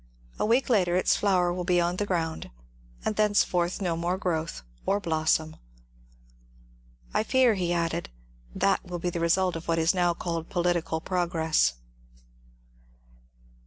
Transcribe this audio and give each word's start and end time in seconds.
A 0.39 0.47
week 0.47 0.67
later 0.67 0.95
its 0.95 1.15
flower 1.15 1.53
will 1.53 1.63
be 1.63 1.79
on 1.79 1.97
the 1.97 2.07
ground, 2.07 2.49
and 3.05 3.15
thenceforth 3.15 3.83
no 3.83 3.95
more 3.95 4.17
growth 4.17 4.63
or 4.83 4.99
blossom. 4.99 5.57
I 7.13 7.21
fear," 7.21 7.53
he 7.53 7.71
added, 7.71 8.09
^Hhat 8.57 8.83
will 8.83 8.97
be 8.97 9.11
the 9.11 9.19
result 9.19 9.55
of 9.55 9.67
what 9.67 9.77
is 9.77 9.93
now 9.93 10.15
called 10.15 10.49
political 10.49 11.01
progress." 11.01 11.75